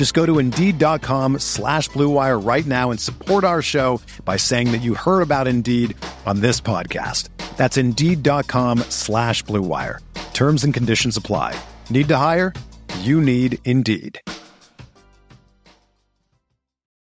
[0.00, 4.78] Just go to Indeed.com slash BlueWire right now and support our show by saying that
[4.78, 7.28] you heard about Indeed on this podcast.
[7.58, 9.98] That's Indeed.com slash BlueWire.
[10.32, 11.54] Terms and conditions apply.
[11.90, 12.54] Need to hire?
[13.00, 14.22] You need Indeed.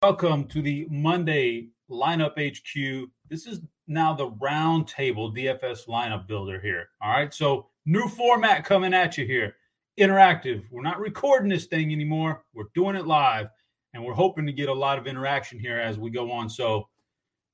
[0.02, 3.10] Welcome to the Monday Lineup HQ.
[3.30, 6.88] This is now the round table DFS lineup builder here.
[7.00, 7.32] All right.
[7.32, 9.54] So, new format coming at you here
[9.98, 10.64] interactive.
[10.70, 12.44] We're not recording this thing anymore.
[12.54, 13.48] We're doing it live,
[13.94, 16.48] and we're hoping to get a lot of interaction here as we go on.
[16.48, 16.88] So,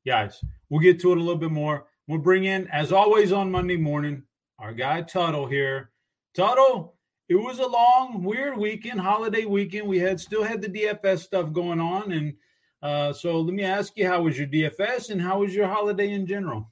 [0.06, 1.86] guys, we'll get to it a little bit more.
[2.06, 4.22] We'll bring in, as always, on Monday morning,
[4.58, 5.90] our guy Tuttle here.
[6.34, 6.96] Tuttle,
[7.28, 9.88] it was a long, weird weekend, holiday weekend.
[9.88, 12.34] We had still had the DFS stuff going on, and
[12.82, 16.10] uh, so let me ask you, how was your DFS, and how was your holiday
[16.10, 16.70] in general?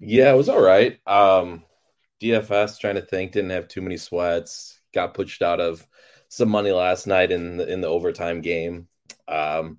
[0.00, 0.98] Yeah, it was all right.
[1.06, 1.62] Um,
[2.24, 4.80] DFS, trying to think, didn't have too many sweats.
[4.94, 5.86] Got pushed out of
[6.28, 8.88] some money last night in the, in the overtime game.
[9.28, 9.78] Um,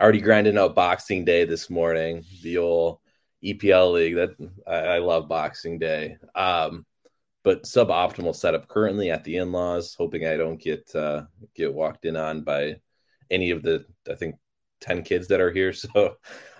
[0.00, 2.24] already grinding out Boxing Day this morning.
[2.42, 3.00] The old
[3.44, 4.30] EPL league that
[4.66, 6.16] I, I love Boxing Day.
[6.34, 6.86] Um,
[7.42, 9.94] but suboptimal setup currently at the in-laws.
[9.98, 11.24] Hoping I don't get uh,
[11.54, 12.76] get walked in on by
[13.30, 14.36] any of the I think
[14.80, 15.72] ten kids that are here.
[15.94, 16.16] So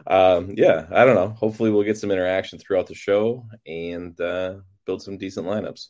[0.07, 1.31] um, yeah, I don't know.
[1.31, 4.57] Hopefully we'll get some interaction throughout the show and uh,
[4.87, 5.89] build some decent lineups.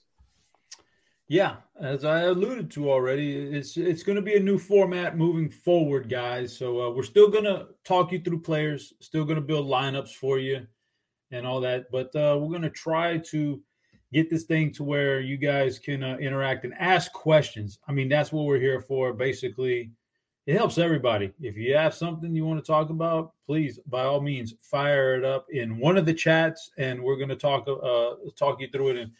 [1.26, 5.48] Yeah, as I alluded to already, it's it's going to be a new format moving
[5.48, 6.56] forward, guys.
[6.56, 10.14] So uh, we're still going to talk you through players, still going to build lineups
[10.14, 10.66] for you,
[11.30, 11.90] and all that.
[11.90, 13.62] But uh, we're going to try to
[14.12, 17.78] get this thing to where you guys can uh, interact and ask questions.
[17.88, 19.14] I mean, that's what we're here for.
[19.14, 19.92] Basically,
[20.46, 21.32] it helps everybody.
[21.40, 25.24] If you have something you want to talk about, please, by all means, fire it
[25.24, 28.90] up in one of the chats, and we're going to talk uh, talk you through
[28.90, 29.12] it and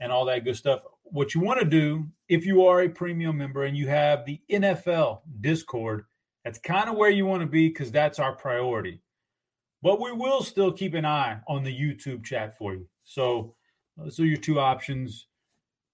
[0.00, 0.82] and all that good stuff.
[1.04, 4.40] What you want to do, if you are a premium member and you have the
[4.50, 6.04] NFL Discord,
[6.44, 9.00] that's kind of where you want to be because that's our priority.
[9.82, 12.88] But we will still keep an eye on the YouTube chat for you.
[13.04, 13.54] So,
[14.08, 15.26] so your two options.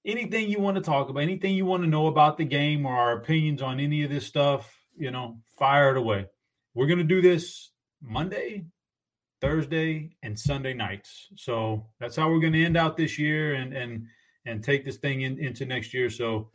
[0.07, 2.95] Anything you want to talk about, anything you want to know about the game or
[2.95, 6.27] our opinions on any of this stuff, you know, fire it away.
[6.75, 7.71] We're going to do this
[8.01, 8.67] Monday,
[9.41, 11.29] Thursday, and Sunday nights.
[11.37, 14.07] So that's how we're going to end out this year and and
[14.47, 16.11] and take this thing in, into next year.
[16.11, 16.51] So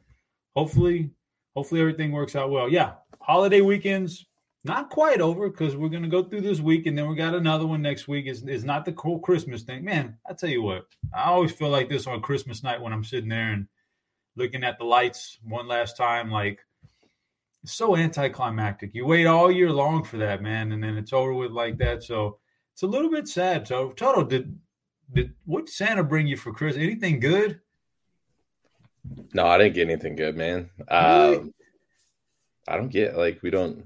[0.56, 1.12] hopefully,
[1.56, 2.70] hopefully everything works out well.
[2.70, 4.26] Yeah, holiday weekends
[4.64, 7.36] not quite over because we're going to go through this week and then we got
[7.36, 8.28] another one next week.
[8.28, 10.18] Is is not the whole Christmas thing, man.
[10.28, 13.30] I tell you what, I always feel like this on Christmas night when I'm sitting
[13.30, 13.68] there and
[14.36, 16.60] looking at the lights one last time, like
[17.64, 18.92] it's so anticlimactic.
[18.94, 22.04] You wait all year long for that, man, and then it's over with like that.
[22.04, 22.40] So
[22.74, 23.68] it's a little bit sad.
[23.68, 24.60] So Toto, did
[25.14, 26.84] did what Santa bring you for Christmas?
[26.84, 27.62] Anything good?
[29.34, 30.70] No, I didn't get anything good, man.
[30.92, 31.38] Really?
[31.38, 31.54] Um,
[32.68, 33.86] I don't get like we don't.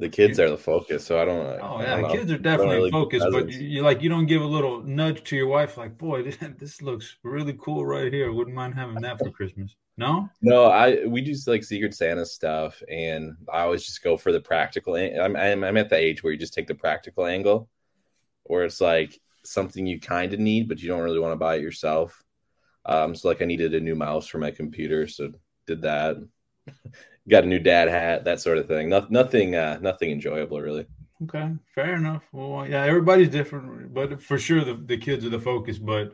[0.00, 1.60] The kids are the focus, so I don't.
[1.60, 4.46] Oh yeah, don't kids are definitely really focused, but you like you don't give a
[4.46, 6.22] little nudge to your wife, like, boy,
[6.58, 8.32] this looks really cool right here.
[8.32, 9.74] Wouldn't mind having that for Christmas.
[9.96, 14.32] No, no, I we do like Secret Santa stuff, and I always just go for
[14.32, 14.96] the practical.
[14.96, 17.68] I'm I'm, I'm at the age where you just take the practical angle,
[18.42, 21.56] where it's like something you kind of need, but you don't really want to buy
[21.56, 22.24] it yourself.
[22.86, 25.32] Um, so like I needed a new mouse for my computer, so
[25.66, 26.16] did that.
[27.28, 28.90] Got a new dad hat, that sort of thing.
[28.90, 30.86] No, nothing, uh, nothing enjoyable really.
[31.22, 32.22] Okay, fair enough.
[32.32, 35.78] Well, yeah, everybody's different, but for sure the, the kids are the focus.
[35.78, 36.12] But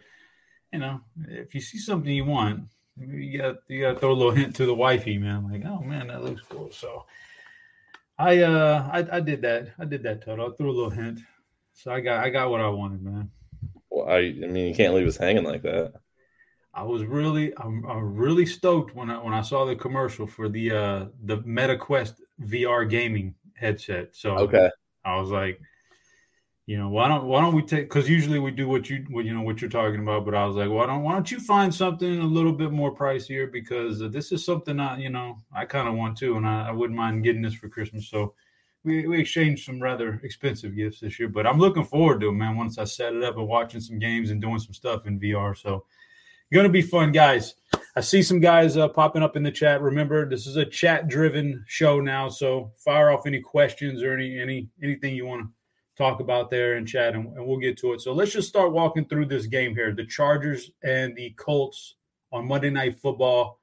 [0.72, 4.14] you know, if you see something you want, you got you got to throw a
[4.14, 5.50] little hint to the wifey, man.
[5.50, 6.70] Like, oh man, that looks cool.
[6.70, 7.04] So,
[8.18, 9.68] I uh, I, I did that.
[9.78, 10.52] I did that total.
[10.52, 11.20] I threw a little hint.
[11.72, 13.30] So I got I got what I wanted, man.
[13.90, 15.94] Well, I I mean, you can't leave us hanging like that.
[16.72, 20.48] I was really I'm, I'm really stoked when I when I saw the commercial for
[20.48, 24.10] the uh the MetaQuest VR gaming headset.
[24.12, 24.70] So okay,
[25.04, 25.60] I was like,
[26.70, 27.88] you know, why don't why don't we take?
[27.88, 30.24] Because usually we do what you what you know what you're talking about.
[30.24, 32.94] But I was like, why don't why don't you find something a little bit more
[32.94, 33.50] pricier?
[33.50, 36.70] Because this is something I you know I kind of want to, and I, I
[36.70, 38.08] wouldn't mind getting this for Christmas.
[38.08, 38.34] So
[38.84, 42.34] we, we exchanged some rather expensive gifts this year, but I'm looking forward to it,
[42.34, 42.56] man.
[42.56, 45.58] Once I set it up and watching some games and doing some stuff in VR,
[45.58, 45.86] so
[46.52, 47.56] to be fun, guys.
[47.96, 49.82] I see some guys uh, popping up in the chat.
[49.82, 54.68] Remember, this is a chat-driven show now, so fire off any questions or any any
[54.80, 55.48] anything you want to
[56.00, 58.00] talk about there in chat, and, and we'll get to it.
[58.00, 61.96] So let's just start walking through this game here: the Chargers and the Colts
[62.32, 63.60] on Monday Night Football.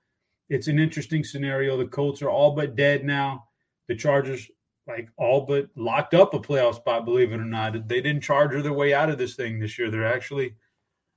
[0.50, 1.78] It's an interesting scenario.
[1.78, 3.45] The Colts are all but dead now.
[3.88, 4.50] The Chargers
[4.88, 7.88] like all but locked up a playoff spot, believe it or not.
[7.88, 9.92] They didn't charge their way out of this thing this year.
[9.92, 10.56] They're actually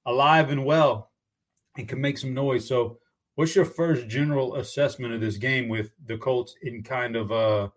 [0.07, 1.11] alive and well
[1.77, 2.67] and can make some noise.
[2.67, 2.99] So,
[3.37, 7.69] what's your first general assessment of this game with the Colts in kind of uh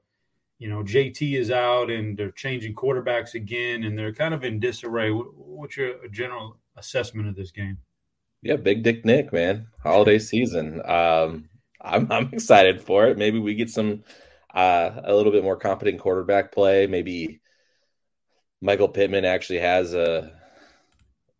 [0.64, 4.62] you know, JT is out and they're changing quarterbacks again and they're kind of in
[4.62, 5.10] disarray.
[5.10, 7.80] What's your general assessment of this game?
[8.42, 9.68] Yeah, big dick Nick, man.
[9.84, 10.82] Holiday season.
[10.86, 11.50] Um
[11.82, 13.18] I'm I'm excited for it.
[13.18, 14.06] Maybe we get some
[14.56, 16.88] uh, a little bit more competent quarterback play.
[16.88, 17.42] Maybe
[18.62, 20.32] Michael Pittman actually has a,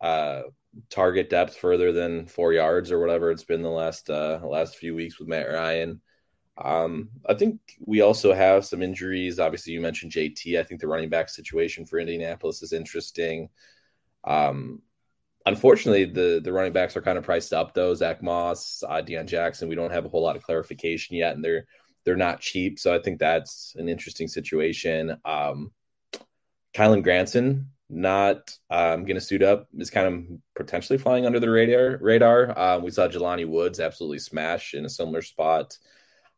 [0.02, 0.42] a,
[0.90, 4.96] target depth further than four yards or whatever it's been the last uh, last few
[4.96, 6.02] weeks with Matt Ryan.
[6.58, 9.40] Um, I think we also have some injuries.
[9.40, 10.60] Obviously, you mentioned JT.
[10.60, 13.50] I think the running back situation for Indianapolis is interesting.
[14.24, 14.82] Um,
[15.46, 17.94] unfortunately, the the running backs are kind of priced up though.
[17.96, 19.68] Zach Moss, uh, Deon Jackson.
[19.68, 21.66] We don't have a whole lot of clarification yet, and they're
[22.06, 25.18] they're not cheap, so I think that's an interesting situation.
[25.26, 25.72] Um,
[26.74, 31.50] Kylen Granson not um, going to suit up is kind of potentially flying under the
[31.50, 31.98] radar.
[32.02, 32.58] Radar.
[32.58, 35.78] Uh, we saw Jelani Woods absolutely smash in a similar spot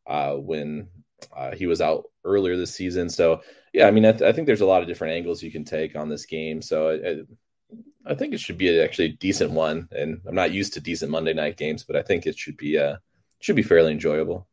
[0.07, 0.87] uh, when
[1.35, 3.09] uh, he was out earlier this season.
[3.09, 3.41] So
[3.73, 5.65] yeah, I mean, I, th- I, think there's a lot of different angles you can
[5.65, 6.61] take on this game.
[6.61, 9.87] So I, I think it should be actually a decent one.
[9.91, 12.77] And I'm not used to decent Monday night games, but I think it should be
[12.77, 12.97] uh,
[13.39, 14.47] should be fairly enjoyable.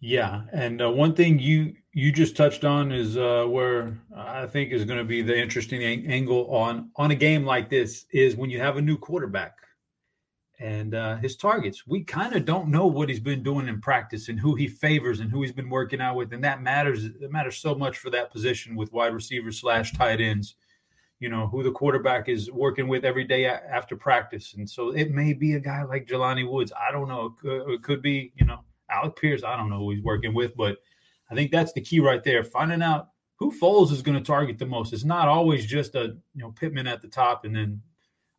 [0.00, 4.72] Yeah, and uh, one thing you you just touched on is uh, where I think
[4.72, 8.50] is going to be the interesting angle on on a game like this is when
[8.50, 9.56] you have a new quarterback
[10.60, 11.86] and uh, his targets.
[11.86, 15.20] We kind of don't know what he's been doing in practice and who he favors
[15.20, 17.04] and who he's been working out with, and that matters.
[17.04, 20.56] It matters so much for that position with wide receivers slash tight ends.
[21.20, 25.10] You know who the quarterback is working with every day after practice, and so it
[25.10, 26.72] may be a guy like Jelani Woods.
[26.78, 27.26] I don't know.
[27.26, 28.60] It could, it could be you know
[28.90, 30.76] Alec Pierce, I don't know who he's working with, but
[31.30, 32.44] I think that's the key right there.
[32.44, 34.92] Finding out who Foles is going to target the most.
[34.92, 37.80] It's not always just a you know Pittman at the top and then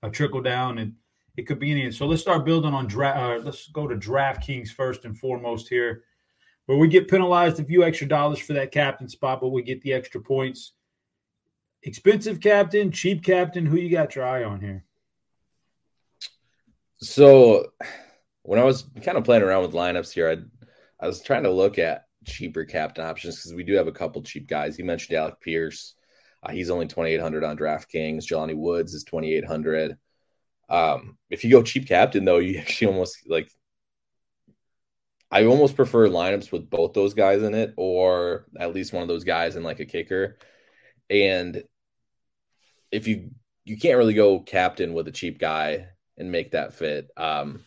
[0.04, 0.94] a trickle down, and
[1.38, 1.92] it could be any.
[1.92, 3.18] So let's start building on draft.
[3.18, 6.04] Uh, let's go to DraftKings first and foremost here,
[6.66, 9.82] where we get penalized a few extra dollars for that captain spot, but we get
[9.82, 10.74] the extra points.
[11.84, 13.66] Expensive captain, cheap captain.
[13.66, 14.86] Who you got your eye on here?
[16.98, 17.72] So
[18.42, 20.38] when I was kind of playing around with lineups here, I
[21.00, 24.22] I was trying to look at cheaper captain options because we do have a couple
[24.24, 24.80] cheap guys.
[24.80, 25.96] You mentioned Alec Pierce.
[26.42, 28.26] Uh, he's only 2,800 on DraftKings.
[28.26, 29.98] Jelani Woods is 2,800.
[30.70, 33.50] Um, if you go cheap captain, though, you actually almost like,
[35.32, 39.08] I almost prefer lineups with both those guys in it, or at least one of
[39.10, 40.38] those guys in like a kicker.
[41.10, 41.64] And
[42.92, 43.32] if you
[43.66, 45.88] you can't really go captain with a cheap guy
[46.18, 47.10] and make that fit.
[47.18, 47.66] Um,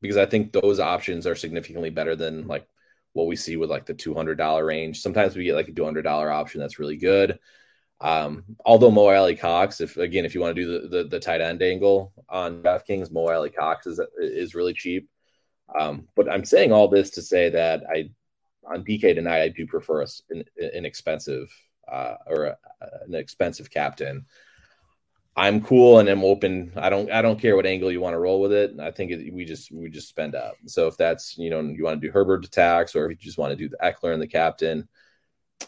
[0.00, 2.66] because I think those options are significantly better than like
[3.12, 5.00] what we see with like the two hundred dollar range.
[5.00, 7.38] Sometimes we get like a two hundred dollar option that's really good.
[8.00, 11.40] Um, although Mo Alie-Cox, if again if you want to do the, the, the tight
[11.40, 15.08] end angle on DraftKings, Mo Alie-Cox is is really cheap.
[15.78, 18.10] Um, but I'm saying all this to say that I
[18.64, 21.50] on DK tonight I do prefer a, an, an expensive
[21.90, 22.56] uh, or a,
[23.06, 24.24] an expensive captain.
[25.36, 26.72] I'm cool and I'm open.
[26.76, 28.72] I don't I don't care what angle you want to roll with it.
[28.80, 30.54] I think it, we just we just spend up.
[30.66, 33.38] So if that's you know you want to do Herbert attacks or if you just
[33.38, 34.88] want to do the Ekeler and the captain,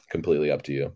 [0.08, 0.92] completely up to you.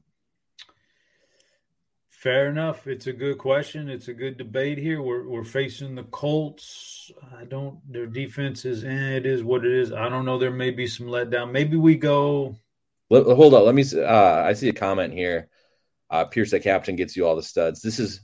[2.17, 2.87] Fair enough.
[2.87, 3.91] It's a good question.
[3.91, 5.03] It's a good debate here.
[5.03, 7.13] We're we're facing the Colts.
[7.39, 7.81] I don't.
[7.93, 8.85] Their defense is.
[8.85, 9.93] Eh, it is what it is.
[9.93, 10.39] I don't know.
[10.39, 11.53] There may be some letdown.
[11.53, 12.57] Maybe we go.
[13.11, 13.67] Let, hold on.
[13.67, 13.85] Let me.
[13.95, 15.49] Uh, I see a comment here.
[16.09, 17.83] Uh, Pierce, the captain, gets you all the studs.
[17.83, 18.23] This is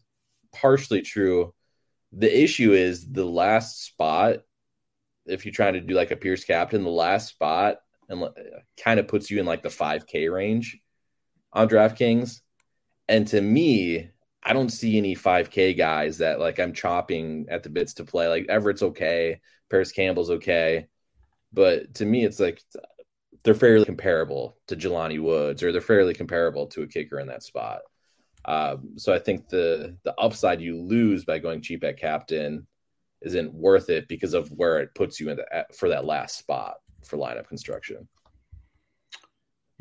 [0.54, 1.52] partially true.
[2.12, 4.38] The issue is the last spot.
[5.26, 7.76] If you're trying to do like a Pierce captain, the last spot
[8.08, 8.28] and
[8.82, 10.78] kind of puts you in like the 5K range
[11.52, 12.40] on DraftKings.
[13.08, 14.10] And to me,
[14.42, 18.28] I don't see any 5K guys that like I'm chopping at the bits to play.
[18.28, 19.40] Like Everett's okay,
[19.70, 20.86] Parris Campbell's okay,
[21.52, 22.60] but to me, it's like
[23.44, 27.42] they're fairly comparable to Jelani Woods, or they're fairly comparable to a kicker in that
[27.42, 27.80] spot.
[28.44, 32.66] Um, so I think the the upside you lose by going cheap at captain
[33.20, 36.74] isn't worth it because of where it puts you in the, for that last spot
[37.04, 38.08] for lineup construction.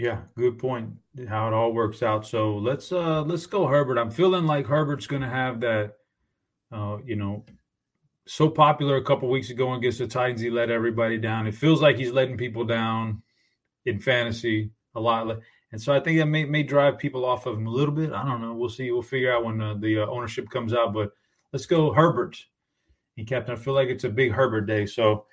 [0.02, 0.90] Yeah, good point.
[1.30, 2.26] How it all works out.
[2.26, 4.00] So let's uh let's go Herbert.
[4.00, 5.94] I'm feeling like Herbert's going to have that
[6.72, 7.46] uh you know
[8.26, 11.46] so popular a couple weeks ago against the Titans he let everybody down.
[11.46, 13.22] It feels like he's letting people down
[13.86, 15.38] in fantasy a lot.
[15.72, 18.12] And so I think that may may drive people off of him a little bit.
[18.12, 18.56] I don't know.
[18.56, 18.90] We'll see.
[18.90, 21.12] We'll figure out when uh, the uh, ownership comes out, but
[21.54, 22.44] let's go Herbert.
[23.18, 24.88] And captain, I feel like it's a big Herbert day.
[24.88, 25.28] So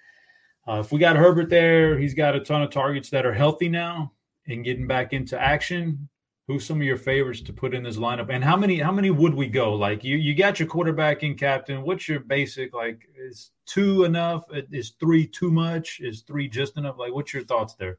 [0.69, 3.71] uh, if we got Herbert there, he's got a ton of targets that are healthy
[3.71, 4.13] now
[4.49, 6.09] and getting back into action,
[6.47, 8.31] who's some of your favorites to put in this lineup?
[8.31, 9.75] And how many how many would we go?
[9.75, 11.83] Like you you got your quarterback in captain.
[11.83, 14.45] What's your basic like is two enough?
[14.73, 16.01] Is three too much?
[16.01, 16.99] Is three just enough?
[16.99, 17.99] Like what's your thoughts there?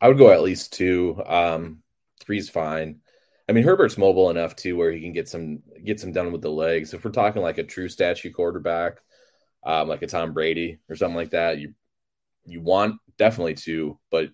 [0.00, 1.20] I would go at least two.
[1.26, 1.82] Um
[2.20, 3.00] three's fine.
[3.48, 6.42] I mean Herbert's mobile enough too where he can get some get some done with
[6.42, 6.92] the legs.
[6.92, 8.98] If we're talking like a true statue quarterback,
[9.64, 11.72] um, like a Tom Brady or something like that, you
[12.44, 14.28] you want definitely two, but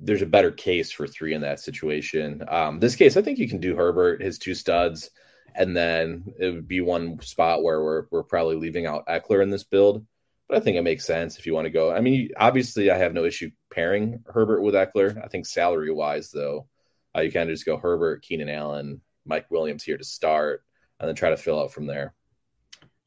[0.00, 2.44] there's a better case for three in that situation.
[2.48, 5.10] Um, this case, I think you can do Herbert, his two studs,
[5.54, 9.50] and then it would be one spot where we're we're probably leaving out Ekeler in
[9.50, 10.06] this build.
[10.48, 11.92] But I think it makes sense if you want to go.
[11.92, 15.22] I mean, obviously, I have no issue pairing Herbert with Ekeler.
[15.22, 16.68] I think salary wise, though,
[17.14, 20.64] uh, you kind of just go Herbert, Keenan Allen, Mike Williams here to start,
[21.00, 22.14] and then try to fill out from there.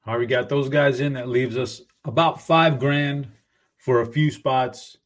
[0.05, 1.13] All right, we got those guys in.
[1.13, 3.27] That leaves us about five grand
[3.77, 4.97] for a few spots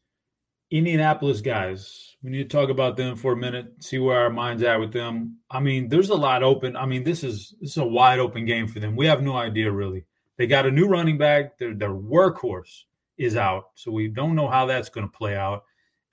[0.77, 4.61] Indianapolis guys, we need to talk about them for a minute, see where our minds
[4.61, 5.37] at with them.
[5.49, 6.75] I mean, there's a lot open.
[6.75, 8.97] I mean, this is this is a wide open game for them.
[8.97, 10.05] We have no idea really.
[10.37, 11.57] They got a new running back.
[11.57, 12.83] Their their workhorse
[13.17, 15.63] is out, so we don't know how that's going to play out.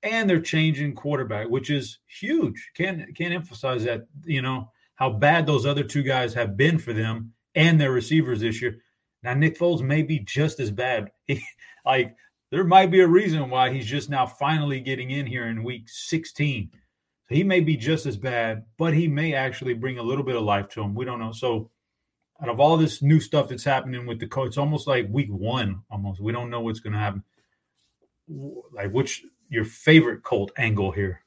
[0.04, 2.70] And they're changing quarterback, which is huge.
[2.76, 4.06] Can't can't emphasize that.
[4.24, 8.40] You know how bad those other two guys have been for them and their receivers
[8.40, 8.78] this year.
[9.24, 11.10] Now Nick Foles may be just as bad.
[11.26, 11.42] He,
[11.84, 12.14] like
[12.52, 15.88] there might be a reason why he's just now finally getting in here in week
[15.88, 16.70] 16.
[17.28, 20.36] So he may be just as bad, but he may actually bring a little bit
[20.36, 20.94] of life to him.
[20.94, 21.32] We don't know.
[21.32, 21.70] So
[22.42, 25.30] out of all this new stuff that's happening with the coach, it's almost like week
[25.30, 26.20] one almost.
[26.20, 27.24] We don't know what's going to happen.
[28.28, 31.22] Like which your favorite Colt angle here?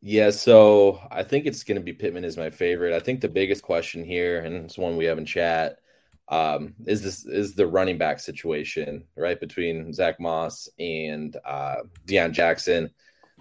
[0.00, 2.92] Yeah, so I think it's going to be Pittman is my favorite.
[2.92, 5.78] I think the biggest question here, and it's one we have in chat,
[6.28, 11.76] um, is this is the running back situation right between Zach Moss and uh,
[12.06, 12.90] Deon Jackson.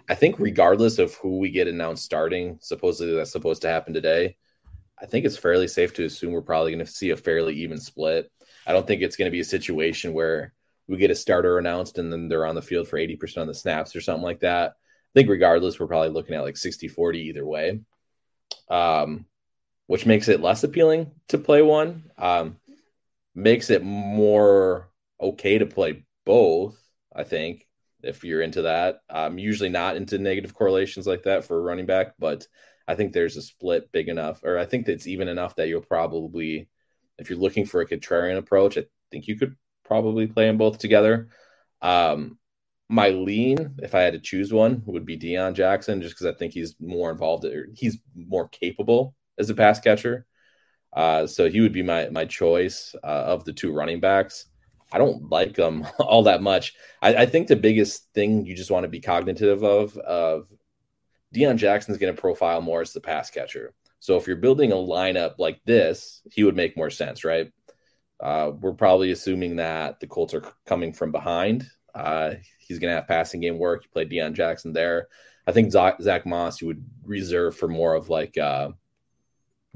[0.10, 4.36] I think regardless of who we get announced starting, supposedly that's supposed to happen today.
[5.02, 7.80] I think it's fairly safe to assume we're probably going to see a fairly even
[7.80, 8.32] split.
[8.66, 10.54] I don't think it's going to be a situation where
[10.88, 13.54] we get a starter announced and then they're on the field for 80% of the
[13.54, 14.72] snaps or something like that.
[14.72, 17.82] I think regardless, we're probably looking at like 60 40 either way,
[18.70, 19.26] um,
[19.88, 22.10] which makes it less appealing to play one.
[22.18, 22.58] Um,
[23.36, 26.78] makes it more okay to play both.
[27.16, 27.68] I think
[28.02, 31.86] if you're into that, I'm usually not into negative correlations like that for a running
[31.86, 32.48] back, but
[32.88, 35.82] I think there's a split big enough, or I think it's even enough that you'll
[35.82, 36.68] probably,
[37.18, 40.80] if you're looking for a contrarian approach, I think you could probably play them both
[40.80, 41.30] together.
[41.82, 42.38] Um,
[42.90, 46.38] my lean, if I had to choose one, would be Deon Jackson, just because I
[46.38, 50.26] think he's more involved, or he's more capable as a pass catcher.
[50.96, 54.46] Uh, so he would be my my choice uh, of the two running backs.
[54.92, 56.74] I don't like them all that much.
[57.02, 60.48] I, I think the biggest thing you just want to be cognitive of of
[61.34, 63.74] Deon Jackson's going to profile more as the pass catcher.
[64.00, 67.52] So if you're building a lineup like this, he would make more sense, right?
[68.20, 71.66] Uh, we're probably assuming that the Colts are coming from behind.
[71.96, 73.84] Uh, he's going to have passing game work.
[73.84, 75.08] You play Deon Jackson there.
[75.48, 78.70] I think Zach, Zach Moss you would reserve for more of like uh,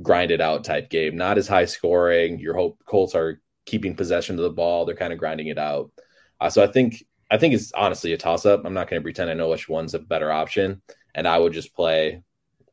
[0.02, 2.40] grinded out type game, not as high scoring.
[2.40, 5.92] Your hope Colts are keeping possession of the ball; they're kind of grinding it out.
[6.40, 8.64] Uh, so I think I think it's honestly a toss up.
[8.66, 10.82] I'm not going to pretend I know which one's a better option,
[11.16, 12.22] and I would just play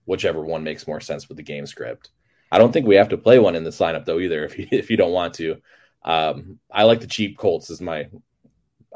[0.07, 2.11] whichever one makes more sense with the game script.
[2.53, 4.45] I don't think we have to play one in this lineup though either.
[4.55, 5.57] If you if you don't want to,
[6.05, 8.09] um, I like the cheap Colts as my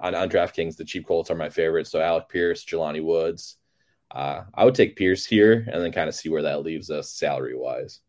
[0.00, 0.76] on, on DraftKings.
[0.76, 1.86] The cheap Colts are my favorite.
[1.86, 3.56] So Alec Pierce, Jelani Woods.
[4.10, 7.10] Uh, I would take Pierce here and then kind of see where that leaves us
[7.10, 8.00] salary wise.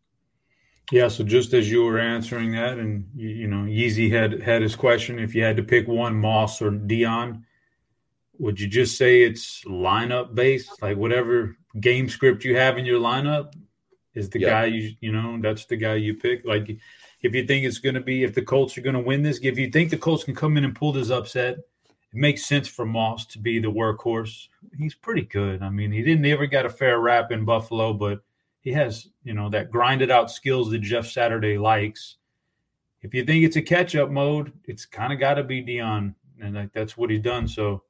[0.91, 4.62] Yeah, so just as you were answering that, and you, you, know, Yeezy had had
[4.62, 7.43] his question: if you had to pick one, Moss or Deon,
[8.39, 13.00] would you just say it's lineup based, like whatever game script you have in your
[13.00, 13.53] lineup
[14.15, 14.50] is the yep.
[14.50, 16.43] guy you you know that's the guy you pick?
[16.43, 16.69] Like,
[17.22, 19.39] if you think it's going to be if the Colts are going to win this,
[19.43, 22.67] if you think the Colts can come in and pull this upset, it makes sense
[22.67, 24.48] for Moss to be the workhorse.
[24.75, 25.62] He's pretty good.
[25.62, 28.22] I mean, he didn't ever got a fair rap in Buffalo, but
[28.62, 32.18] he has you know that grinded out skills that Jeff Saturday likes.
[33.01, 36.16] If you think it's a catch up mode, it's kind of got to be Deon,
[36.42, 37.48] and like that's what he's done.
[37.48, 37.84] So,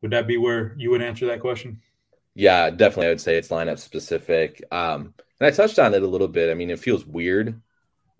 [0.00, 1.80] would that be where you would answer that question?
[2.34, 3.06] Yeah, definitely.
[3.06, 4.62] I would say it's lineup specific.
[4.70, 6.50] Um, and I touched on it a little bit.
[6.50, 7.60] I mean, it feels weird,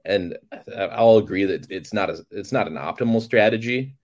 [0.04, 0.36] and
[0.76, 3.96] I'll agree that it's not a it's not an optimal strategy.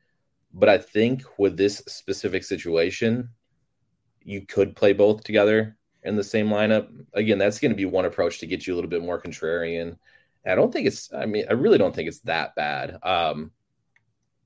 [0.54, 3.30] But I think with this specific situation,
[4.22, 6.88] you could play both together in the same lineup.
[7.14, 9.96] Again, that's going to be one approach to get you a little bit more contrarian.
[10.46, 11.12] I don't think it's.
[11.12, 12.98] I mean, I really don't think it's that bad.
[13.02, 13.52] Um,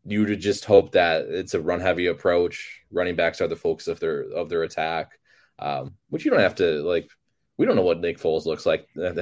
[0.04, 2.82] you would just hope that it's a run heavy approach.
[2.90, 5.18] Running backs are the focus of their of their attack,
[5.58, 7.10] um, which you don't have to like.
[7.56, 9.16] We don't know what Nick Foles looks like at,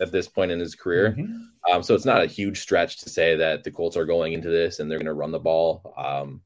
[0.00, 1.72] at this point in his career, mm-hmm.
[1.72, 4.48] um, so it's not a huge stretch to say that the Colts are going into
[4.48, 6.40] this and they're going to run the ball, um,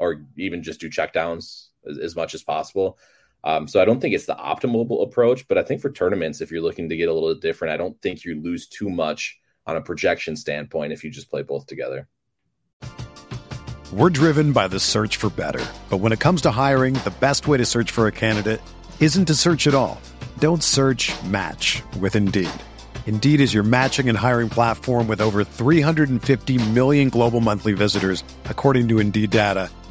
[0.00, 2.98] or even just do checkdowns as, as much as possible.
[3.44, 6.50] Um, so I don't think it's the optimal approach, but I think for tournaments, if
[6.50, 9.76] you're looking to get a little different, I don't think you lose too much on
[9.76, 12.08] a projection standpoint if you just play both together.
[13.92, 15.64] We're driven by the search for better.
[15.88, 18.60] But when it comes to hiring, the best way to search for a candidate
[19.00, 20.00] isn't to search at all.
[20.38, 22.50] Don't search match with Indeed.
[23.06, 28.88] Indeed is your matching and hiring platform with over 350 million global monthly visitors, according
[28.88, 29.70] to Indeed data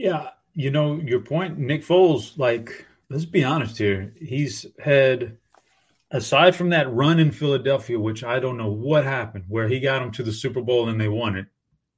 [0.00, 4.14] Yeah, you know, your point, Nick Foles, like, let's be honest here.
[4.18, 5.36] He's had,
[6.10, 9.98] aside from that run in Philadelphia, which I don't know what happened, where he got
[9.98, 11.48] them to the Super Bowl and they won it,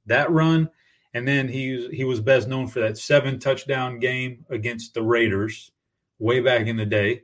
[0.07, 0.69] that run,
[1.13, 5.71] and then he, he was best known for that seven touchdown game against the Raiders
[6.19, 7.21] way back in the day.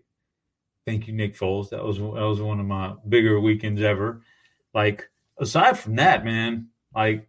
[0.88, 1.72] Thank you, Nick Foles.
[1.72, 4.22] That was that was one of my bigger weekends ever.
[4.74, 7.29] Like aside from that, man, like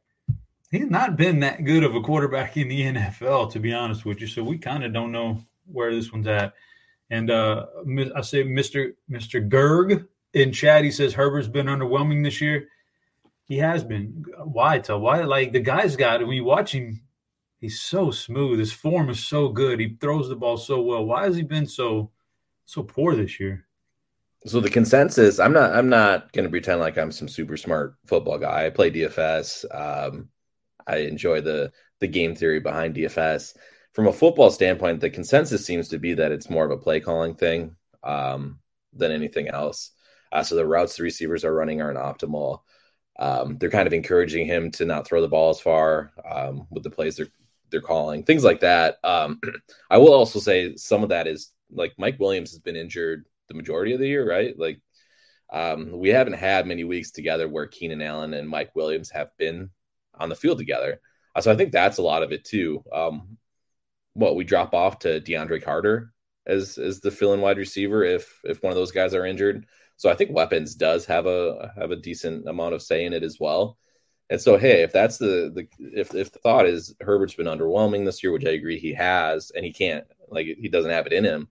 [0.71, 4.21] he's not been that good of a quarterback in the NFL, to be honest with
[4.21, 4.27] you.
[4.27, 6.55] So we kind of don't know where this one's at.
[7.11, 7.67] And uh,
[8.15, 12.69] I say, Mister Mister Gerg in chat, he says Herbert's been underwhelming this year.
[13.45, 14.25] He has been.
[14.45, 14.79] Why?
[14.79, 15.25] Tell why?
[15.25, 16.21] Like the guy's got.
[16.21, 17.03] When you watch him,
[17.59, 18.61] he's so smooth.
[18.61, 19.81] His form is so good.
[19.81, 21.05] He throws the ball so well.
[21.05, 22.13] Why has he been so
[22.65, 23.67] so poor this year?
[24.47, 27.97] So the consensus, I'm not I'm not going to pretend like I'm some super smart
[28.07, 28.67] football guy.
[28.67, 29.65] I play DFS.
[29.75, 30.29] Um,
[30.87, 33.57] I enjoy the the game theory behind DFS.
[33.93, 37.01] From a football standpoint, the consensus seems to be that it's more of a play
[37.01, 38.61] calling thing um,
[38.93, 39.91] than anything else.
[40.33, 42.61] Uh, so the routes the receivers are running aren't optimal.
[43.19, 46.85] Um, they're kind of encouraging him to not throw the ball as far um, with
[46.85, 47.29] the plays they're
[47.71, 48.97] they're calling, things like that.
[49.05, 49.41] Um,
[49.91, 53.55] I will also say some of that is like Mike Williams has been injured the
[53.55, 54.59] majority of the year, right?
[54.59, 54.81] Like
[55.53, 59.71] um, we haven't had many weeks together where Keenan Allen and Mike Williams have been
[60.21, 61.01] on the field together.
[61.35, 62.85] Uh, so I think that's a lot of it too.
[62.93, 63.39] Um,
[64.15, 66.13] what we drop off to DeAndre Carter
[66.47, 69.67] as as the fill-in wide receiver if if one of those guys are injured.
[69.97, 73.23] So I think weapons does have a have a decent amount of say in it
[73.23, 73.79] as well.
[74.31, 78.05] And so hey, if that's the the if if the thought is Herbert's been underwhelming
[78.05, 81.13] this year, which I agree he has, and he can't like he doesn't have it
[81.13, 81.49] in him.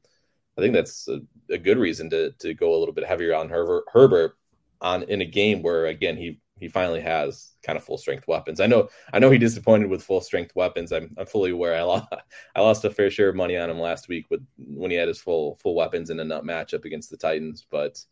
[0.58, 3.50] I think that's a, a good reason to to go a little bit heavier on
[3.50, 4.38] Herbert Herbert
[4.82, 8.60] on in a game where again he he finally has kind of full strength weapons.
[8.60, 10.92] I know I know he disappointed with full strength weapons.
[10.92, 11.76] I'm I'm fully aware.
[11.76, 12.08] I lost
[12.56, 15.08] I lost a fair share of money on him last week with when he had
[15.08, 17.66] his full full weapons in a nut matchup against the Titans.
[17.70, 18.04] But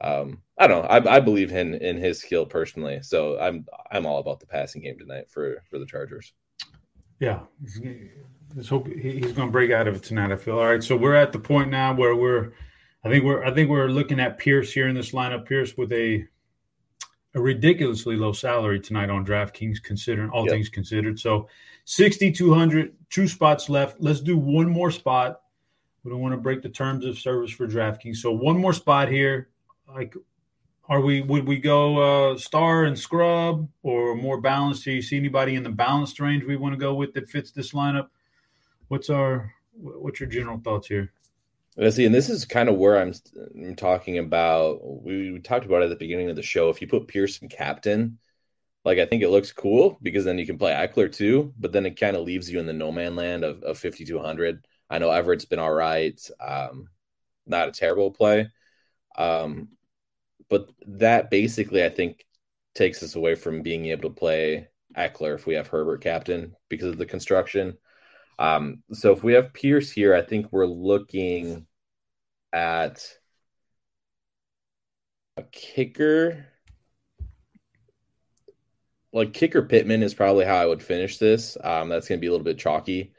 [0.00, 0.88] um, I don't know.
[0.88, 3.00] I, I believe in in his skill personally.
[3.02, 6.32] So I'm I'm all about the passing game tonight for for the Chargers.
[7.20, 7.40] Yeah,
[8.56, 10.32] let's hope he's going to break out of it tonight.
[10.32, 10.82] I feel all right.
[10.82, 12.52] So we're at the point now where we're.
[13.04, 15.46] I think we're I think we're looking at Pierce here in this lineup.
[15.46, 16.26] Pierce with a
[17.34, 20.52] a ridiculously low salary tonight on DraftKings, considering all yep.
[20.52, 21.18] things considered.
[21.18, 21.48] So,
[21.84, 24.00] 6,200, two spots left.
[24.00, 25.40] Let's do one more spot.
[26.04, 28.16] We don't want to break the terms of service for DraftKings.
[28.16, 29.48] So, one more spot here.
[29.88, 30.14] Like,
[30.88, 34.84] are we would we go uh, star and scrub or more balanced?
[34.84, 37.50] Do you see anybody in the balanced range we want to go with that fits
[37.50, 38.08] this lineup?
[38.88, 41.12] What's our what's your general thoughts here?
[41.76, 43.14] Let's see, and this is kind of where I'm,
[43.54, 44.80] I'm talking about.
[44.82, 46.68] We, we, talked about it at the beginning of the show.
[46.68, 48.18] If you put Pearson captain,
[48.84, 51.86] like I think it looks cool because then you can play Ekeler too, but then
[51.86, 54.66] it kind of leaves you in the no man land of, of 5200.
[54.90, 56.88] I know Everett's been all right, um,
[57.46, 58.48] not a terrible play,
[59.16, 59.68] um,
[60.50, 62.26] but that basically I think
[62.74, 66.88] takes us away from being able to play Ekeler if we have Herbert captain because
[66.88, 67.78] of the construction.
[68.38, 71.66] Um, so if we have Pierce here, I think we're looking
[72.52, 73.06] at
[75.36, 76.46] a kicker.
[79.12, 81.56] Like kicker Pittman is probably how I would finish this.
[81.62, 83.12] Um, that's going to be a little bit chalky.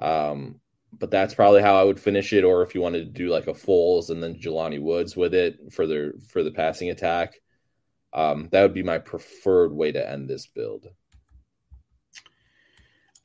[0.00, 0.60] Um,
[0.92, 2.44] but that's probably how I would finish it.
[2.44, 5.72] Or if you wanted to do like a Foles and then Jelani Woods with it
[5.72, 7.34] for the for the passing attack,
[8.12, 10.88] um, that would be my preferred way to end this build.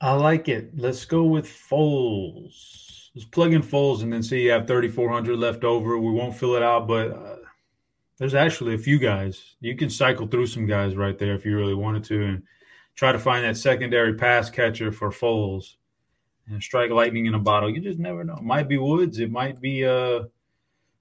[0.04, 0.78] I like it.
[0.78, 3.08] Let's go with Foles.
[3.16, 5.98] Let's plug in Foles and then see you have 3,400 left over.
[5.98, 7.36] We won't fill it out, but uh,
[8.18, 9.56] there's actually a few guys.
[9.62, 12.44] You can cycle through some guys right there if you really wanted to and
[12.96, 15.78] try to find that secondary pass catcher for Foles
[16.50, 17.70] and strike lightning in a bottle.
[17.70, 18.36] You just never know.
[18.36, 19.20] It might be Woods.
[19.20, 20.24] It might be uh,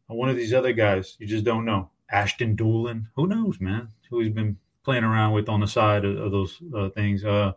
[0.06, 1.16] one of these other guys.
[1.18, 1.90] You just don't know.
[2.08, 3.06] Ashton Dulin.
[3.16, 3.88] Who knows, man?
[4.10, 7.24] Who he's been playing around with on the side of, of those uh, things.
[7.24, 7.54] Uh,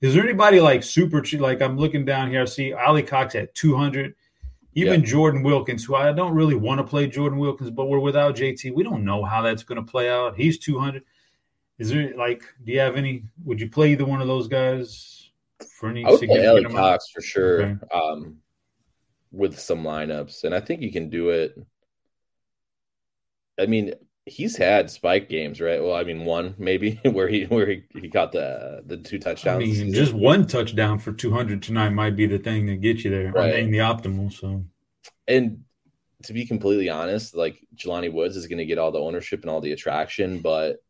[0.00, 1.40] is there anybody like super cheap?
[1.40, 4.14] Like I'm looking down here, I see Alie-Cox at 200.
[4.74, 8.36] Even Jordan Wilkins, who I don't really want to play Jordan Wilkins, but we're without
[8.36, 8.72] JT.
[8.74, 10.36] We don't know how that's going to play out.
[10.36, 11.02] He's 200.
[11.78, 13.24] Is there like, do you have any?
[13.44, 15.30] Would you play either one of those guys
[15.78, 16.04] for any?
[16.04, 17.62] I would play Alie-Cox for sure.
[17.62, 17.78] Okay.
[17.92, 18.36] Um,
[19.32, 21.58] with some lineups, and I think you can do it.
[23.58, 23.94] I mean,
[24.28, 25.82] he's had spike games, right?
[25.82, 29.62] Well, I mean, one maybe where he where he, he got the the two touchdowns.
[29.62, 33.04] I mean, just one touchdown for two hundred tonight might be the thing that gets
[33.04, 33.32] you there.
[33.32, 33.56] Right.
[33.56, 34.32] I mean, the optimal.
[34.32, 34.64] So,
[35.26, 35.64] and
[36.24, 39.50] to be completely honest, like Jelani Woods is going to get all the ownership and
[39.50, 40.82] all the attraction, but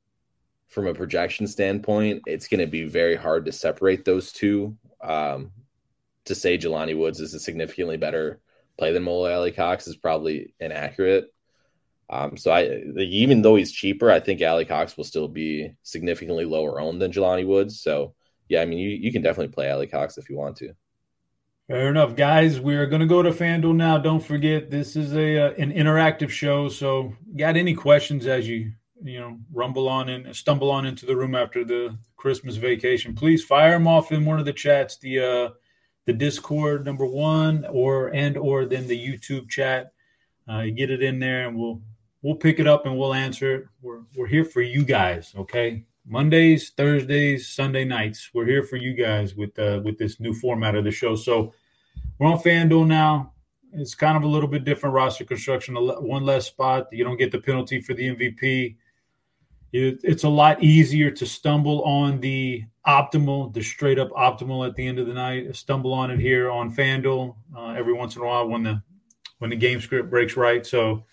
[0.68, 4.76] from a projection standpoint, it's going to be very hard to separate those two.
[5.02, 5.52] Um,
[6.26, 8.40] to say Jelani Woods is a significantly better
[8.78, 11.32] play than Mo Alie-Cox is probably inaccurate.
[12.10, 16.80] Um, so I even though he's cheaper, I think Alie-Cox will still be significantly lower
[16.80, 17.80] owned than Jelani Woods.
[17.80, 18.14] So
[18.48, 20.72] yeah, I mean you, you can definitely play Alie-Cox if you want to.
[21.68, 22.60] Fair enough, guys.
[22.60, 23.98] We are going to go to FanDuel now.
[23.98, 26.70] Don't forget this is a uh, an interactive show.
[26.70, 31.14] So got any questions as you you know rumble on and stumble on into the
[31.14, 33.14] room after the Christmas vacation?
[33.14, 34.96] Please fire them off in one of the chats.
[34.96, 35.48] The uh,
[36.06, 39.92] the Discord number one, or and or then the YouTube chat.
[40.48, 41.82] Uh, get it in there, and we'll
[42.22, 43.64] we'll pick it up and we'll answer it.
[43.82, 45.84] We're we're here for you guys, okay?
[46.06, 48.30] Mondays, Thursdays, Sunday nights.
[48.32, 51.14] We're here for you guys with uh, with this new format of the show.
[51.14, 51.52] So
[52.18, 53.32] we're on FanDuel now.
[53.74, 55.74] It's kind of a little bit different roster construction.
[55.74, 56.88] One less spot.
[56.90, 58.76] You don't get the penalty for the MVP.
[59.72, 64.86] it's a lot easier to stumble on the optimal, the straight up optimal at the
[64.86, 65.54] end of the night.
[65.54, 68.82] Stumble on it here on FanDuel uh, every once in a while when the
[69.38, 70.64] when the game script breaks right.
[70.64, 71.04] So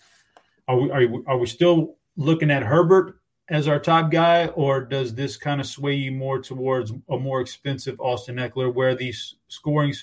[0.68, 4.84] are we, are we, are we still looking at Herbert as our top guy, or
[4.84, 9.14] does this kind of sway you more towards a more expensive Austin Ekeler, where the
[9.48, 9.94] scoring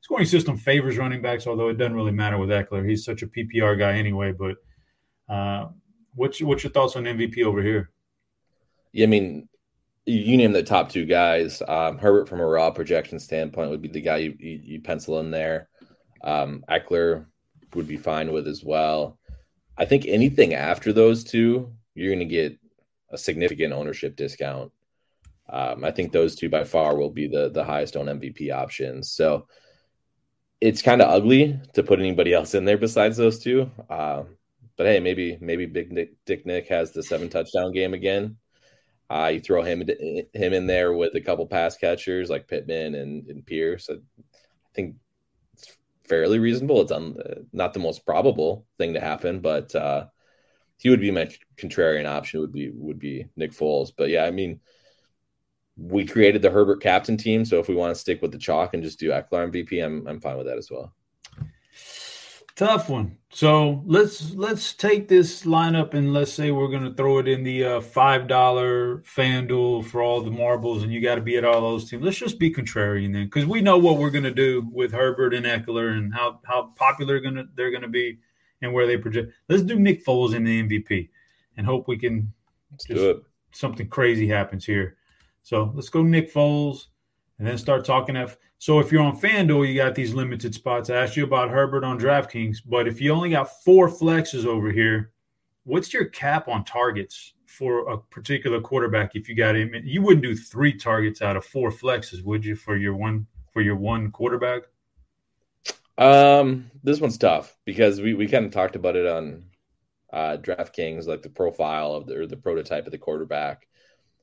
[0.00, 1.46] scoring system favors running backs?
[1.46, 4.32] Although it doesn't really matter with Ekeler, he's such a PPR guy anyway.
[4.32, 4.56] But
[5.28, 5.68] uh,
[6.14, 7.90] what's what's your thoughts on MVP over here?
[8.92, 9.48] Yeah, I mean,
[10.06, 11.60] you name the top two guys.
[11.66, 15.18] Um, Herbert, from a raw projection standpoint, would be the guy you, you, you pencil
[15.18, 15.68] in there.
[16.22, 17.26] Um, Ekeler
[17.74, 19.18] would be fine with as well.
[19.78, 22.58] I think anything after those two, you're going to get
[23.10, 24.72] a significant ownership discount.
[25.48, 29.12] Um, I think those two by far will be the the highest owned MVP options.
[29.12, 29.46] So
[30.60, 33.70] it's kind of ugly to put anybody else in there besides those two.
[33.88, 34.36] Um,
[34.76, 38.36] but hey, maybe maybe Big Nick, Dick Nick has the seven touchdown game again.
[39.08, 43.26] Uh, you throw him him in there with a couple pass catchers like Pittman and,
[43.28, 43.88] and Pierce.
[43.88, 43.96] I
[44.74, 44.96] think
[46.08, 46.82] fairly reasonable.
[46.82, 47.16] It's un,
[47.52, 50.06] not the most probable thing to happen, but uh,
[50.78, 52.40] he would be my contrarian option.
[52.40, 53.92] Would be would be Nick Foles.
[53.96, 54.60] But yeah, I mean,
[55.76, 58.74] we created the Herbert captain team, so if we want to stick with the chalk
[58.74, 60.95] and just do Ekeler MVP, I'm I'm fine with that as well.
[62.56, 63.18] Tough one.
[63.28, 67.44] So let's let's take this lineup and let's say we're going to throw it in
[67.44, 71.44] the uh, five dollar FanDuel for all the marbles, and you got to be at
[71.44, 72.02] all those teams.
[72.02, 75.34] Let's just be contrarian then, because we know what we're going to do with Herbert
[75.34, 78.16] and Ekeler and how how popular gonna they're going to be
[78.62, 79.34] and where they project.
[79.50, 81.10] Let's do Nick Foles in the MVP,
[81.58, 82.32] and hope we can
[82.70, 83.22] let's do it.
[83.52, 84.96] Something crazy happens here.
[85.42, 86.86] So let's go Nick Foles
[87.38, 88.38] and then start talking F.
[88.58, 90.88] So if you're on FanDuel, you got these limited spots.
[90.88, 94.70] I asked you about Herbert on DraftKings, but if you only got four flexes over
[94.70, 95.12] here,
[95.64, 99.14] what's your cap on targets for a particular quarterback?
[99.14, 102.56] If you got him, you wouldn't do three targets out of four flexes, would you,
[102.56, 104.62] for your one for your one quarterback?
[105.98, 109.44] Um, this one's tough because we, we kind of talked about it on
[110.12, 113.66] uh, DraftKings, like the profile of the or the prototype of the quarterback.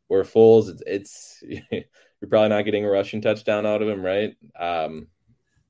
[0.08, 1.86] Where Foles, it's, it's
[2.24, 4.38] you're probably not getting a rushing touchdown out of him, right?
[4.58, 5.08] Um,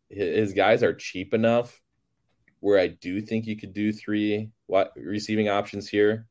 [0.08, 1.82] his, guys are cheap enough
[2.60, 4.52] where I do think you could do three
[4.96, 6.28] receiving options here.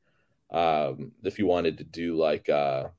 [0.49, 2.91] Um, if you wanted to do like, uh,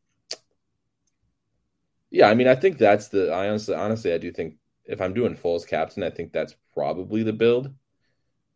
[2.11, 3.31] yeah, I mean, I think that's the.
[3.31, 7.23] I honestly, honestly, I do think if I'm doing Foles captain, I think that's probably
[7.23, 7.73] the build.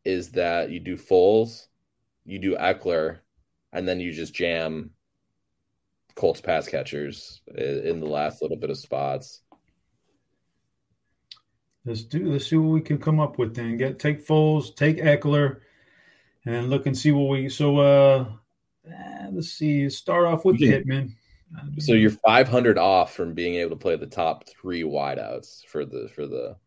[0.04, 1.68] Is that you do Foles,
[2.26, 3.20] you do Ekeler,
[3.72, 4.92] and then you just jam
[6.18, 9.42] Colts pass catchers in the last little bit of spots.
[11.86, 12.32] Let's do.
[12.32, 13.56] Let's see what we can come up with.
[13.56, 15.60] Then get take Foles, take Ekeler,
[16.44, 17.50] and look and see what we.
[17.50, 18.26] So uh,
[18.92, 19.90] eh, let's see.
[19.90, 21.16] Start off with can, Pittman.
[21.78, 26.10] So you're 500 off from being able to play the top three wideouts for the
[26.14, 26.58] for the.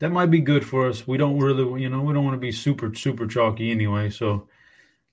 [0.00, 1.08] That might be good for us.
[1.08, 4.10] We don't really, you know, we don't want to be super super chalky anyway.
[4.10, 4.46] So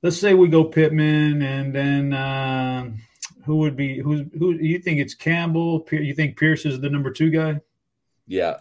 [0.04, 2.92] let's say we go Pittman, and then uh,
[3.46, 4.54] who would be who's who?
[4.54, 5.86] You think it's Campbell?
[5.92, 7.60] You think Pierce is the number two guy?
[8.28, 8.58] Yeah,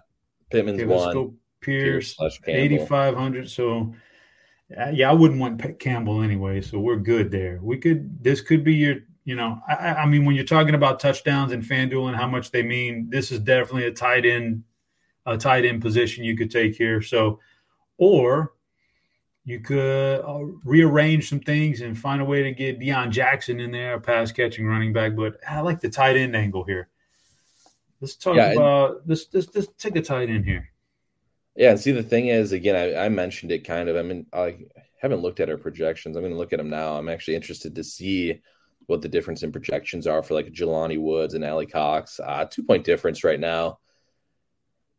[0.50, 1.14] Pittman's okay, one.
[1.14, 3.50] Go Pierce, Pierce eighty five hundred.
[3.50, 3.94] So
[4.78, 6.60] uh, yeah, I wouldn't want Campbell anyway.
[6.60, 7.58] So we're good there.
[7.62, 8.22] We could.
[8.22, 8.96] This could be your.
[9.24, 12.50] You know, I, I mean, when you're talking about touchdowns and FanDuel and how much
[12.50, 14.64] they mean, this is definitely a tight end,
[15.26, 17.02] a tight end position you could take here.
[17.02, 17.38] So,
[17.98, 18.54] or
[19.50, 23.72] you could uh, rearrange some things and find a way to get Deon Jackson in
[23.72, 25.16] there, pass catching running back.
[25.16, 26.88] But I like the tight end angle here.
[28.00, 29.26] Let's talk yeah, about this.
[29.32, 30.70] Let's, let's, let's take a tight end here.
[31.56, 33.96] Yeah, and see the thing is, again, I, I mentioned it kind of.
[33.96, 34.58] I mean, I
[35.02, 36.16] haven't looked at our projections.
[36.16, 36.96] I'm going to look at them now.
[36.96, 38.40] I'm actually interested to see
[38.86, 42.20] what the difference in projections are for like Jelani Woods and Alie-Cox.
[42.20, 43.80] Uh, two point difference right now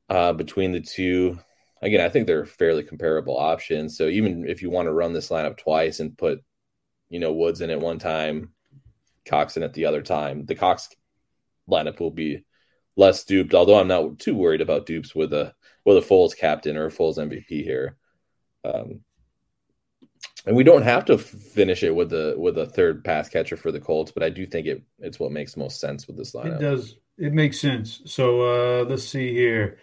[0.09, 1.39] uh, between the two.
[1.81, 3.97] Again, I think they're fairly comparable options.
[3.97, 6.43] So even if you want to run this lineup twice and put,
[7.09, 8.51] you know, Woods in at one time,
[9.25, 10.89] Cox in at the other time, the Cox
[11.69, 12.43] lineup will be
[12.95, 13.53] less duped.
[13.53, 15.53] Although I'm not too worried about dupes with a
[15.85, 17.97] with a Foles captain or a Foles MVP here.
[18.63, 19.01] Um,
[20.45, 23.71] and we don't have to finish it with the with a third pass catcher for
[23.71, 26.57] the Colts, but I do think it it's what makes most sense with this lineup.
[26.57, 26.95] It does.
[27.17, 28.01] It makes sense.
[28.05, 29.77] So uh, let's see here.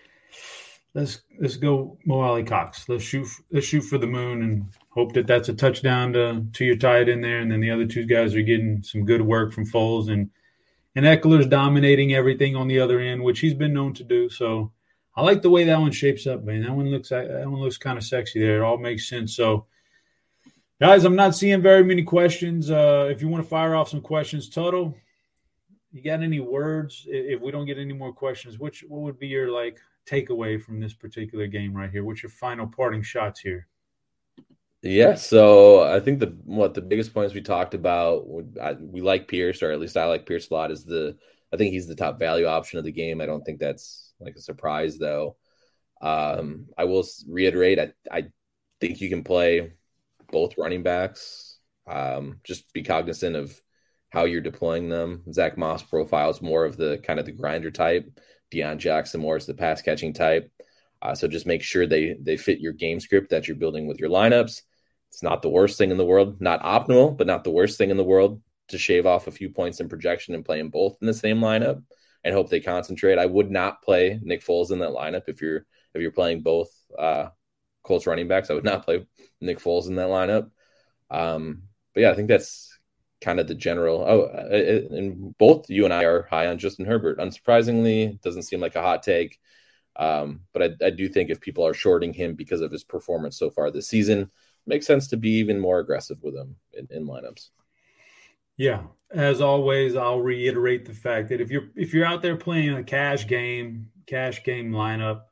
[0.95, 2.89] Let's let's go Mo Alie-Cox.
[2.89, 3.29] Let's shoot.
[3.51, 7.09] Let's shoot for the moon and hope that that's a touchdown to to your tight
[7.09, 10.11] in there, and then the other two guys are getting some good work from Foles
[10.11, 10.31] and
[10.97, 14.29] and Ekeler's dominating everything on the other end, which he's been known to do.
[14.29, 14.73] So
[15.15, 16.63] I like the way that one shapes up, man.
[16.63, 18.59] That one looks that one looks kind of sexy there.
[18.59, 19.37] It all makes sense.
[19.37, 19.67] So
[20.81, 22.71] Guys, I'm not seeing very many questions.
[22.71, 24.95] Uh, if you want to fire off some questions, Toto,
[25.91, 27.05] you got any words?
[27.09, 30.81] If we don't get any more questions, which what would be your like takeaway from
[30.81, 32.05] this particular game right here?
[32.05, 33.69] What's your final parting shots here?
[34.83, 38.27] Yeah, so I think the what the biggest points we talked about,
[38.63, 40.71] I, we like Pierce, or at least I like Pierce a lot.
[40.71, 41.17] Is the
[41.53, 43.21] I think he's the top value option of the game.
[43.21, 45.37] I don't think that's like a surprise though.
[46.01, 48.29] Um, I will reiterate, I I
[48.81, 49.73] think you can play
[50.31, 51.59] both running backs.
[51.89, 53.61] Um, just be cognizant of
[54.11, 55.25] how you're deploying them.
[55.33, 58.09] Zach Moss profiles more of the kind of the grinder type.
[58.53, 60.51] Deon Jackson more is the pass catching type.
[61.01, 64.01] Uh, so just make sure they they fit your game script that you're building with
[64.01, 64.63] your lineups.
[65.11, 67.91] It's not the worst thing in the world, not optimal, but not the worst thing
[67.91, 70.99] in the world to shave off a few points in projection and play them both
[71.01, 71.83] in the same lineup
[72.25, 73.19] and hope they concentrate.
[73.19, 76.71] I would not play Nick Foles in that lineup if you're if you're playing both
[76.99, 77.29] uh,
[77.85, 78.51] Colts running backs.
[78.51, 79.07] I would not play
[79.41, 80.51] Nick Foles in that lineup.
[81.11, 81.63] Um,
[81.95, 82.68] but yeah, I think that's
[83.21, 84.05] kind of the general.
[84.07, 87.19] Oh, it, and both you and I are high on Justin Herbert.
[87.19, 89.39] Unsurprisingly, doesn't seem like a hot take.
[89.97, 93.37] Um, but I, I, do think if people are shorting him because of his performance
[93.37, 94.31] so far this season,
[94.65, 97.49] makes sense to be even more aggressive with him in, in lineups.
[98.57, 102.77] Yeah, as always, I'll reiterate the fact that if you're if you're out there playing
[102.77, 105.23] a cash game, cash game lineup,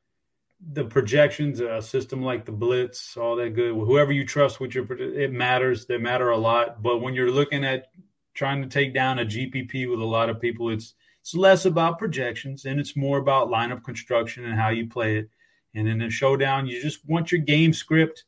[0.72, 3.74] the projections, a system like the Blitz, all that good.
[3.74, 5.86] Whoever you trust with your, it matters.
[5.86, 6.82] They matter a lot.
[6.82, 7.88] But when you're looking at
[8.34, 11.98] trying to take down a GPP with a lot of people, it's it's less about
[11.98, 15.28] projections and it's more about lineup construction and how you play it.
[15.74, 18.24] And in a showdown, you just want your game script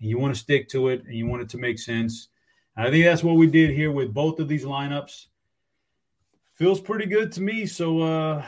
[0.00, 2.28] and you want to stick to it and you want it to make sense.
[2.76, 5.26] I think that's what we did here with both of these lineups.
[6.54, 7.66] Feels pretty good to me.
[7.66, 8.46] So, uh,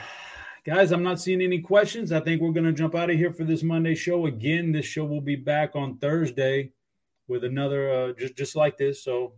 [0.69, 2.13] guys, I'm not seeing any questions.
[2.13, 4.27] I think we're going to jump out of here for this Monday show.
[4.27, 6.73] Again, this show will be back on Thursday
[7.27, 9.03] with another uh, just just like this.
[9.03, 9.33] So,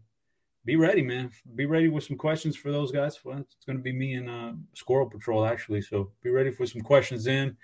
[0.65, 1.31] be ready, man.
[1.55, 3.21] Be ready with some questions for those guys.
[3.25, 5.83] Well, it's going to be me and uh, Squirrel Patrol actually.
[5.83, 7.57] So, be ready for some questions in.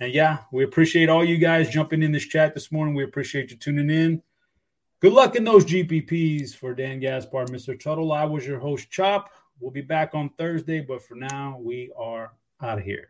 [0.00, 2.94] And yeah, we appreciate all you guys jumping in this chat this morning.
[2.94, 4.22] We appreciate you tuning in.
[5.00, 7.80] Good luck in those GPPs for Dan Gaspar, Mr.
[7.80, 8.12] Tuttle.
[8.12, 9.30] I was your host, Chop.
[9.60, 13.08] We'll be back on Thursday, but for now, we are out of here.